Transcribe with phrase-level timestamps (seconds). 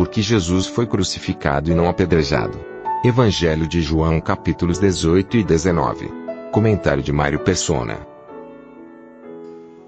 [0.00, 2.58] Porque Jesus foi crucificado e não apedrejado.
[3.04, 6.10] Evangelho de João, capítulos 18 e 19.
[6.50, 8.06] Comentário de Mário Persona.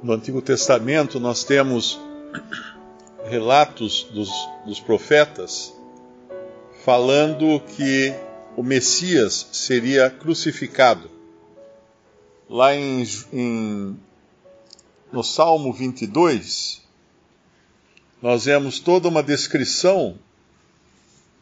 [0.03, 1.99] No Antigo Testamento nós temos
[3.25, 4.31] relatos dos,
[4.67, 5.75] dos profetas
[6.85, 8.13] falando que
[8.55, 11.11] o Messias seria crucificado.
[12.51, 13.03] Lá em,
[13.33, 13.97] em,
[15.11, 16.82] no Salmo 22,
[18.23, 20.17] nós vemos toda uma descrição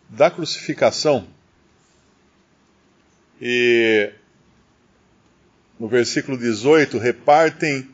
[0.08, 1.28] da crucificação.
[3.40, 4.10] E
[5.78, 7.88] no versículo 18, repartem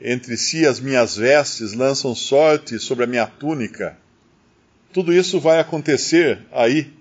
[0.00, 3.96] entre si as minhas vestes, lançam sorte sobre a minha túnica.
[4.92, 6.92] Tudo isso vai acontecer aí,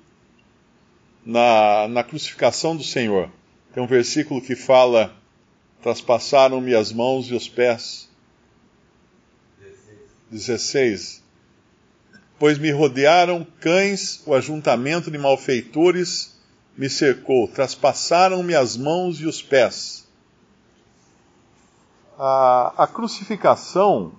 [1.25, 3.29] na, na crucificação do Senhor.
[3.73, 5.15] Tem um versículo que fala:
[5.81, 8.09] Traspassaram-me as mãos e os pés.
[10.33, 11.23] 16.
[12.37, 16.35] Pois me rodearam cães, o ajuntamento de malfeitores
[16.77, 20.03] me cercou, traspassaram-me as mãos e os pés
[22.17, 24.13] a, a crucificação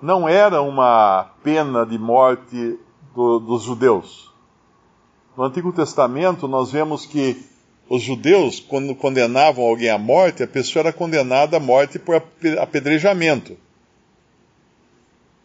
[0.00, 2.78] não era uma pena de morte
[3.14, 4.32] do, dos judeus.
[5.36, 7.44] No Antigo Testamento, nós vemos que
[7.88, 12.22] os judeus, quando condenavam alguém à morte, a pessoa era condenada à morte por
[12.60, 13.56] apedrejamento.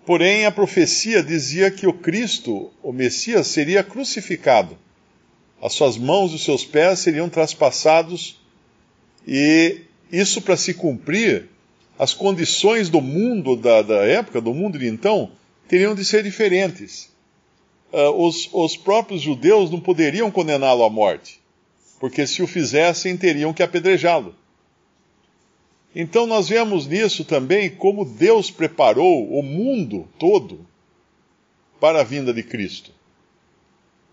[0.06, 4.78] Porém, a profecia dizia que o Cristo, o Messias, seria crucificado.
[5.62, 8.38] As suas mãos e os seus pés seriam traspassados,
[9.26, 9.82] e
[10.12, 11.50] isso para se cumprir,
[11.98, 15.32] as condições do mundo da, da época, do mundo de então,
[15.70, 17.10] teriam de ser diferentes.
[17.94, 21.40] Uh, os, os próprios judeus não poderiam condená-lo à morte,
[22.00, 24.36] porque se o fizessem, teriam que apedrejá-lo.
[25.96, 30.66] Então nós vemos nisso também como Deus preparou o mundo todo
[31.80, 32.92] para a vinda de Cristo.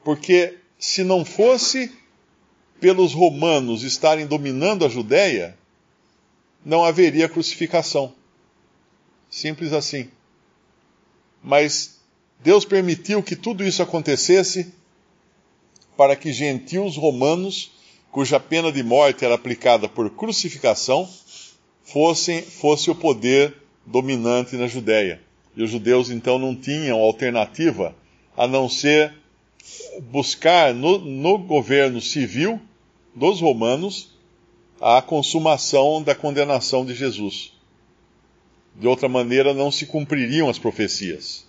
[0.05, 1.93] Porque se não fosse
[2.81, 5.57] pelos romanos estarem dominando a Judéia,
[6.65, 8.13] não haveria crucificação.
[9.31, 10.11] Simples assim.
[11.43, 12.01] Mas
[12.41, 14.75] Deus permitiu que tudo isso acontecesse
[15.97, 17.73] para que gentios romanos,
[18.11, 21.09] cuja pena de morte era aplicada por crucificação,
[21.93, 25.21] fossem, fosse o poder dominante na Judéia.
[25.57, 27.95] E os judeus então não tinham alternativa
[28.37, 29.13] a não ser
[30.11, 32.61] buscar no, no governo civil
[33.15, 34.11] dos romanos
[34.81, 37.53] a consumação da condenação de Jesus.
[38.77, 41.47] De outra maneira, não se cumpririam as profecias.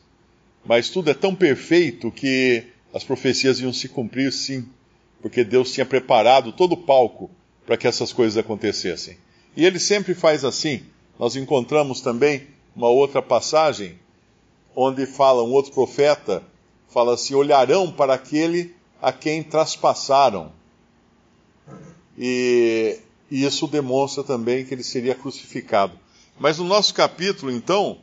[0.66, 2.64] Mas tudo é tão perfeito que
[2.94, 4.68] as profecias iam se cumprir sim,
[5.22, 7.30] porque Deus tinha preparado todo o palco
[7.66, 9.18] para que essas coisas acontecessem.
[9.56, 10.84] E ele sempre faz assim.
[11.20, 14.00] Nós encontramos também uma outra passagem
[14.76, 16.44] onde fala um outro profeta
[16.90, 20.52] fala assim: olharão para aquele a quem traspassaram.
[22.18, 23.00] E
[23.32, 25.98] e isso demonstra também que ele seria crucificado.
[26.38, 27.98] Mas no nosso capítulo, então,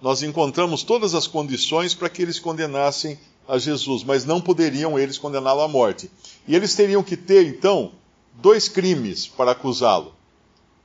[0.00, 3.18] nós encontramos todas as condições para que eles condenassem
[3.48, 6.08] a Jesus, mas não poderiam eles condená-lo à morte.
[6.46, 7.90] E eles teriam que ter, então,
[8.34, 10.14] dois crimes para acusá-lo.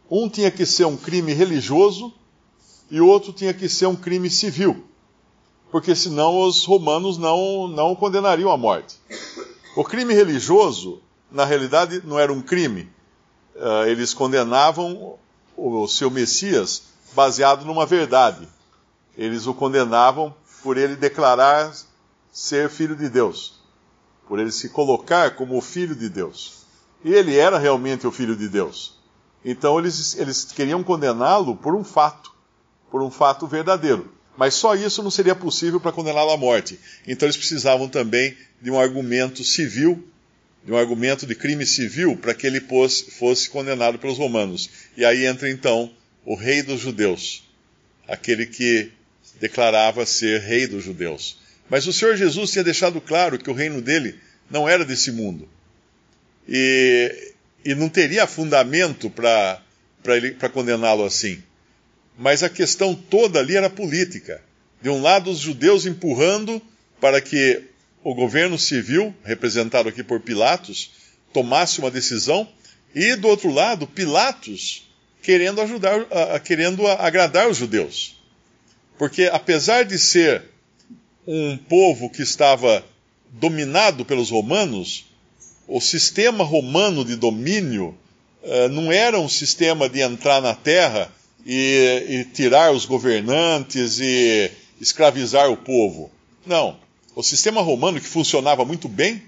[0.10, 2.14] Um tinha que ser um crime religioso
[2.90, 4.86] e o outro tinha que ser um crime civil,
[5.72, 8.96] porque senão os romanos não, não o condenariam à morte.
[9.76, 11.02] O crime religioso,
[11.32, 12.90] na realidade, não era um crime,
[13.56, 15.18] uh, eles condenavam
[15.58, 16.84] o seu Messias
[17.14, 18.48] baseado numa verdade.
[19.18, 21.74] Eles o condenavam por ele declarar
[22.32, 23.60] ser filho de Deus,
[24.28, 26.66] por ele se colocar como o filho de Deus.
[27.04, 28.95] E ele era realmente o filho de Deus.
[29.46, 32.34] Então eles, eles queriam condená-lo por um fato,
[32.92, 34.12] por um fato verdadeiro.
[34.36, 36.78] Mas só isso não seria possível para condená-lo à morte.
[37.08, 40.04] Então eles precisavam também de um argumento civil
[40.66, 44.70] de um argumento de crime civil para que ele fosse condenado pelos romanos.
[44.98, 45.94] E aí entra então
[46.26, 47.44] o rei dos judeus,
[48.08, 48.92] aquele que
[49.40, 51.38] declarava ser rei dos judeus.
[51.70, 54.20] Mas o Senhor Jesus tinha deixado claro que o reino dele
[54.50, 55.48] não era desse mundo.
[56.50, 57.34] E,
[57.66, 59.60] e não teria fundamento para
[60.54, 61.42] condená-lo assim.
[62.18, 64.42] mas a questão toda ali era política.
[64.82, 66.62] De um lado, os judeus empurrando
[67.00, 67.64] para que
[68.04, 70.92] o governo civil, representado aqui por Pilatos,
[71.34, 72.48] tomasse uma decisão,
[72.94, 74.88] e do outro lado, Pilatos
[75.22, 76.06] querendo ajudar,
[76.42, 78.22] querendo agradar os judeus.
[78.98, 80.44] Porque apesar de ser
[81.28, 82.86] um povo que estava
[83.32, 85.06] dominado pelos romanos,
[85.68, 87.98] o sistema romano de domínio
[88.44, 91.12] uh, não era um sistema de entrar na terra
[91.46, 96.12] e, e tirar os governantes e escravizar o povo.
[96.46, 96.78] Não.
[97.16, 99.24] O sistema romano, que funcionava muito bem,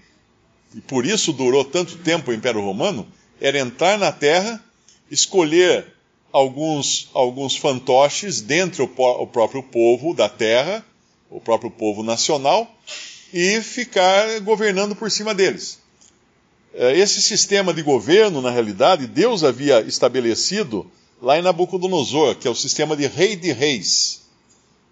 [0.75, 3.07] e por isso durou tanto tempo o Império Romano,
[3.39, 4.61] era entrar na terra,
[5.09, 5.85] escolher
[6.31, 10.83] alguns, alguns fantoches dentre o, o próprio povo da terra,
[11.29, 12.69] o próprio povo nacional,
[13.33, 15.79] e ficar governando por cima deles.
[16.79, 20.85] É, esse sistema de governo, na realidade, Deus havia estabelecido
[21.19, 24.21] lá em Nabucodonosor, que é o sistema de rei de reis.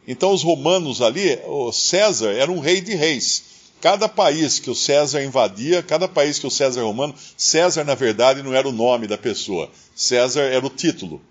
[0.07, 3.43] Então, os romanos ali, o César era um rei de reis.
[3.79, 8.41] Cada país que o César invadia, cada país que o César romano, César, na verdade,
[8.41, 9.69] não era o nome da pessoa.
[9.95, 11.21] César era o título.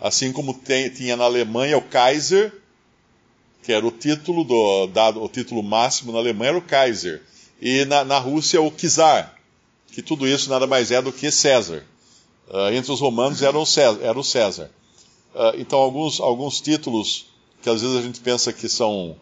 [0.00, 2.50] Assim como tem, tinha na Alemanha o Kaiser,
[3.62, 7.20] que era o título do, dado, o título máximo na Alemanha era o Kaiser.
[7.60, 9.37] E na, na Rússia o Czar,
[9.92, 11.84] que tudo isso nada mais é do que César.
[12.48, 14.00] Uh, entre os romanos era o César.
[14.02, 14.70] Era o César.
[15.34, 17.26] Uh, então, alguns, alguns títulos
[17.62, 19.16] que às vezes a gente pensa que são,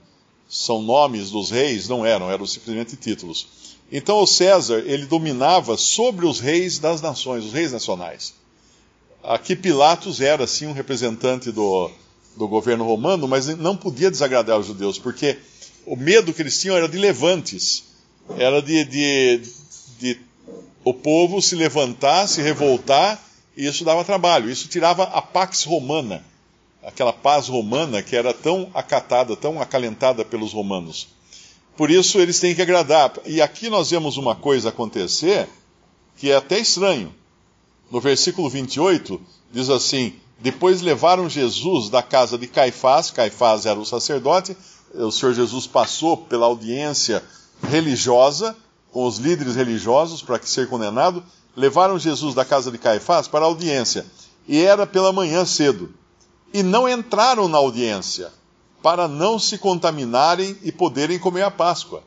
[0.49, 3.47] são nomes dos reis, não eram, eram simplesmente títulos.
[3.91, 8.35] Então, o César, ele dominava sobre os reis das nações, os reis nacionais.
[9.23, 11.91] Aqui Pilatos era, sim, um representante do,
[12.37, 15.39] do governo romano, mas não podia desagradar os judeus, porque
[15.85, 17.85] o medo que eles tinham era de levantes,
[18.39, 19.41] era de, de,
[19.99, 20.21] de
[20.87, 23.21] o povo se levantar, se revoltar,
[23.57, 24.49] e isso dava trabalho.
[24.49, 26.25] Isso tirava a pax romana,
[26.81, 31.09] aquela paz romana que era tão acatada, tão acalentada pelos romanos.
[31.77, 33.15] Por isso eles têm que agradar.
[33.27, 35.49] E aqui nós vemos uma coisa acontecer
[36.17, 37.13] que é até estranho.
[37.91, 43.85] No versículo 28, diz assim: Depois levaram Jesus da casa de Caifás, Caifás era o
[43.85, 44.57] sacerdote,
[44.95, 47.25] o Senhor Jesus passou pela audiência
[47.69, 48.57] religiosa
[48.97, 51.23] com os líderes religiosos para ser condenado,
[51.55, 54.07] levaram Jesus da casa de Caifás para a audiência.
[54.49, 55.93] E era pela manhã cedo.
[56.51, 58.33] E não entraram na audiência,
[58.83, 62.03] para não se contaminarem e poderem comer a Páscoa.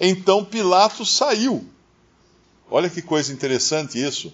[0.00, 1.62] Então Pilatos saiu.
[2.70, 4.32] Olha que coisa interessante isso.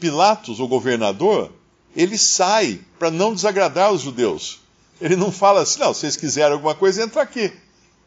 [0.00, 1.52] Pilatos, o governador,
[1.94, 4.58] ele sai para não desagradar os judeus.
[5.00, 7.52] Ele não fala assim, não, se vocês quiserem alguma coisa, entra aqui.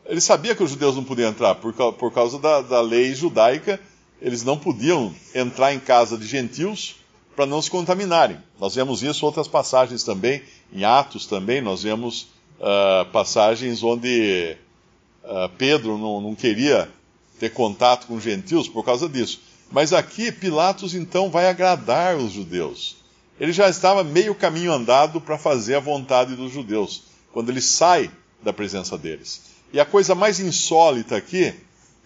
[0.05, 3.79] Ele sabia que os judeus não podiam entrar, por, por causa da, da lei judaica,
[4.21, 6.95] eles não podiam entrar em casa de gentios
[7.35, 8.37] para não se contaminarem.
[8.59, 10.41] Nós vemos isso em outras passagens também,
[10.71, 12.27] em Atos também, nós vemos
[12.59, 14.55] uh, passagens onde
[15.23, 16.89] uh, Pedro não, não, queria
[17.39, 19.41] ter contato com gentios por causa disso.
[19.71, 22.97] Mas aqui Pilatos então vai agradar os judeus.
[23.39, 27.03] Ele já estava meio caminho andado para fazer a vontade dos judeus,
[27.33, 28.09] quando ele sai
[28.41, 29.54] da presença deles.
[29.73, 31.53] E a coisa mais insólita aqui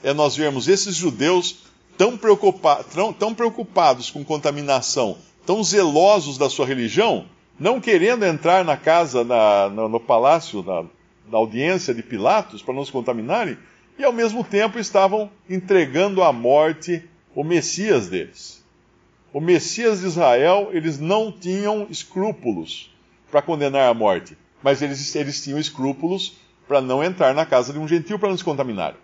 [0.03, 1.57] é nós vermos esses judeus
[1.97, 7.25] tão, preocupa tão, tão preocupados com contaminação, tão zelosos da sua religião,
[7.59, 10.83] não querendo entrar na casa, na, no, no palácio, na,
[11.29, 13.57] na audiência de Pilatos para não se contaminarem,
[13.97, 17.03] e ao mesmo tempo estavam entregando à morte
[17.35, 18.63] o Messias deles.
[19.33, 22.89] O Messias de Israel, eles não tinham escrúpulos
[23.29, 26.37] para condenar à morte, mas eles, eles tinham escrúpulos
[26.69, 28.95] para não entrar na casa de um gentil para não se contaminar.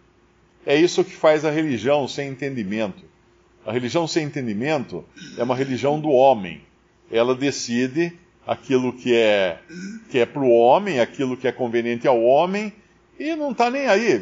[0.68, 3.04] É isso que faz a religião sem entendimento.
[3.66, 5.04] A religião sem entendimento
[5.36, 6.62] é uma religião do homem.
[7.12, 8.14] Ela decide
[8.46, 9.58] aquilo que é
[10.12, 12.72] que é para o homem, aquilo que é conveniente ao homem,
[13.20, 14.20] e não está nem aí,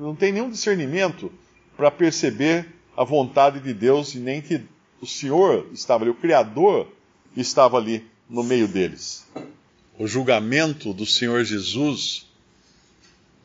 [0.00, 1.30] não tem nenhum discernimento
[1.76, 4.62] para perceber a vontade de Deus e nem que
[5.02, 6.88] o Senhor estava ali, o Criador
[7.36, 9.26] estava ali no meio deles.
[9.98, 12.25] O julgamento do Senhor Jesus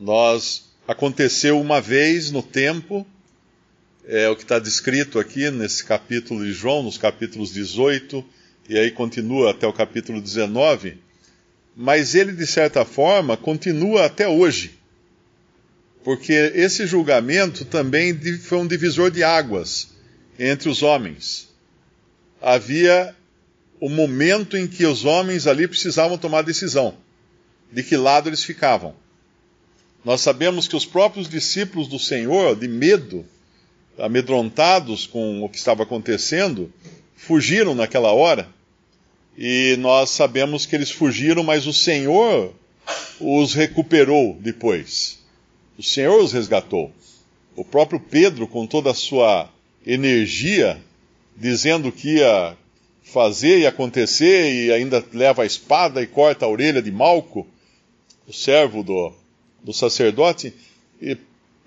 [0.02, 3.06] nós aconteceu uma vez no tempo,
[4.04, 8.24] é o que está descrito aqui nesse capítulo de João, nos capítulos 18
[8.68, 10.98] e aí continua até o capítulo 19,
[11.76, 14.76] mas ele de certa forma continua até hoje.
[16.02, 19.90] Porque esse julgamento também foi um divisor de águas
[20.36, 21.48] entre os homens.
[22.40, 23.14] Havia
[23.78, 26.96] o momento em que os homens ali precisavam tomar decisão
[27.72, 29.00] de que lado eles ficavam.
[30.04, 33.24] Nós sabemos que os próprios discípulos do Senhor, de medo,
[33.98, 36.72] amedrontados com o que estava acontecendo,
[37.16, 38.48] fugiram naquela hora.
[39.38, 42.52] e nós sabemos que eles fugiram, mas o Senhor
[43.18, 45.18] os recuperou depois.
[45.78, 46.92] O Senhor os resgatou.
[47.56, 49.48] O próprio Pedro, com toda a sua
[49.86, 50.78] energia,
[51.36, 52.56] dizendo que ia
[53.02, 57.46] fazer e acontecer, e ainda leva a espada e corta a orelha de Malco,
[58.28, 59.12] o servo do,
[59.62, 60.52] do sacerdote,
[61.00, 61.16] e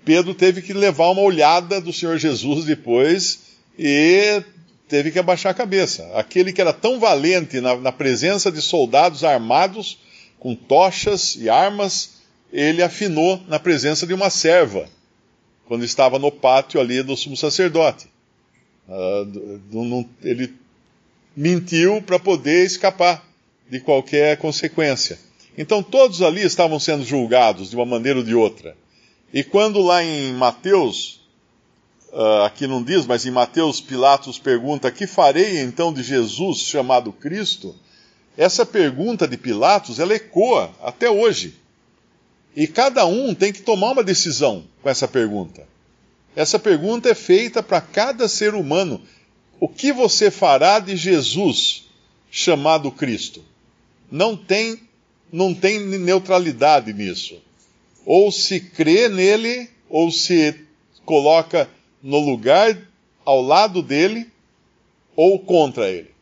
[0.04, 3.40] Pedro teve que levar uma olhada do Senhor Jesus depois
[3.78, 4.42] e
[4.88, 6.08] teve que abaixar a cabeça.
[6.14, 9.98] Aquele que era tão valente na, na presença de soldados armados,
[10.38, 12.20] com tochas e armas,
[12.52, 14.88] ele afinou na presença de uma serva,
[15.66, 18.06] quando estava no pátio ali do sumo sacerdote.
[18.88, 20.54] Uh, ele
[21.36, 23.26] mentiu para poder escapar
[23.68, 25.18] de qualquer consequência.
[25.56, 28.76] Então todos ali estavam sendo julgados de uma maneira ou de outra.
[29.32, 31.20] E quando lá em Mateus,
[32.12, 37.12] uh, aqui não diz, mas em Mateus Pilatos pergunta: Que farei então de Jesus chamado
[37.12, 37.74] Cristo?
[38.36, 41.54] Essa pergunta de Pilatos, ela ecoa até hoje.
[42.54, 45.66] E cada um tem que tomar uma decisão com essa pergunta.
[46.34, 49.00] Essa pergunta é feita para cada ser humano.
[49.58, 51.84] O que você fará de Jesus
[52.30, 53.42] chamado Cristo?
[54.10, 54.80] Não tem,
[55.32, 57.40] não tem neutralidade nisso
[58.06, 60.54] ou se crê nele, ou se
[61.04, 61.68] coloca
[62.00, 62.78] no lugar
[63.24, 64.30] ao lado dele,
[65.16, 66.14] ou contra ele.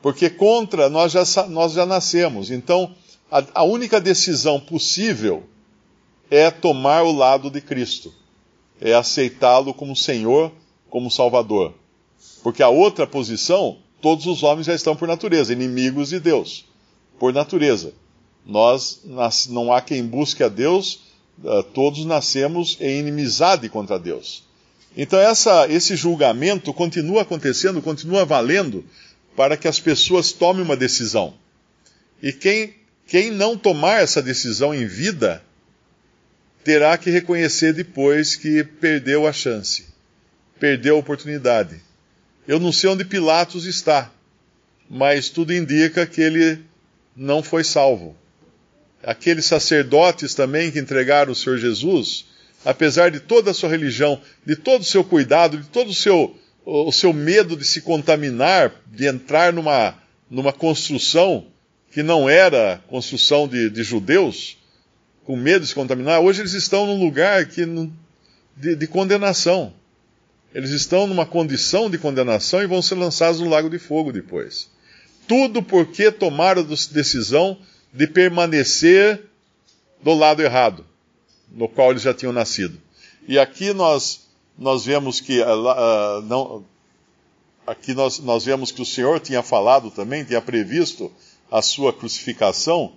[0.00, 2.50] Porque contra nós já, nós já nascemos.
[2.50, 2.94] Então,
[3.30, 5.44] a, a única decisão possível
[6.30, 8.12] é tomar o lado de Cristo,
[8.80, 10.50] é aceitá-lo como Senhor,
[10.88, 11.74] como Salvador.
[12.42, 16.64] Porque a outra posição, todos os homens já estão por natureza, inimigos de Deus,
[17.18, 17.92] por natureza.
[18.46, 19.00] Nós
[19.48, 21.00] não há quem busque a Deus,
[21.42, 24.44] uh, todos nascemos em inimizade contra Deus.
[24.96, 28.84] Então essa, esse julgamento continua acontecendo, continua valendo
[29.34, 31.34] para que as pessoas tomem uma decisão.
[32.22, 32.74] E quem,
[33.06, 35.42] quem não tomar essa decisão em vida
[36.62, 39.86] terá que reconhecer depois que perdeu a chance,
[40.60, 41.80] perdeu a oportunidade.
[42.46, 44.10] Eu não sei onde Pilatos está,
[44.88, 46.60] mas tudo indica que ele
[47.16, 48.16] não foi salvo
[49.06, 52.26] aqueles sacerdotes também que entregaram o Senhor Jesus,
[52.64, 56.36] apesar de toda a sua religião, de todo o seu cuidado, de todo o seu,
[56.64, 59.94] o seu medo de se contaminar, de entrar numa,
[60.30, 61.46] numa construção
[61.92, 64.56] que não era construção de, de judeus,
[65.24, 67.64] com medo de se contaminar, hoje eles estão num lugar que,
[68.56, 69.72] de, de condenação.
[70.54, 74.68] Eles estão numa condição de condenação e vão ser lançados no lago de fogo depois.
[75.26, 77.58] Tudo porque tomaram decisão
[77.94, 79.24] de permanecer
[80.02, 80.84] do lado errado,
[81.48, 82.76] no qual eles já tinham nascido.
[83.28, 84.26] E aqui nós,
[84.58, 86.64] nós vemos que uh, não,
[87.64, 91.10] aqui nós, nós vemos que o Senhor tinha falado também, tinha previsto
[91.48, 92.92] a sua crucificação,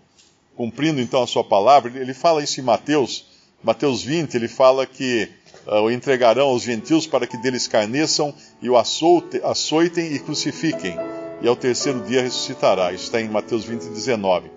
[0.56, 1.92] cumprindo então a sua palavra.
[1.96, 3.26] Ele fala isso em Mateus,
[3.64, 5.30] Mateus 20, ele fala que
[5.68, 10.96] uh, o entregarão aos gentios para que deles carneçam e o açoite, açoitem e crucifiquem.
[11.40, 12.92] E ao terceiro dia ressuscitará.
[12.92, 14.57] Isso está em Mateus 20, 19.